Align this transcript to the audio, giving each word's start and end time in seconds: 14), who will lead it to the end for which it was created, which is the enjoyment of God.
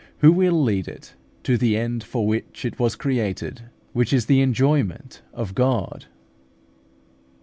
14), 0.15 0.15
who 0.21 0.31
will 0.33 0.63
lead 0.63 0.87
it 0.87 1.13
to 1.43 1.59
the 1.59 1.77
end 1.77 2.03
for 2.03 2.25
which 2.25 2.65
it 2.65 2.79
was 2.79 2.95
created, 2.95 3.69
which 3.93 4.11
is 4.11 4.25
the 4.25 4.41
enjoyment 4.41 5.21
of 5.31 5.53
God. 5.53 6.07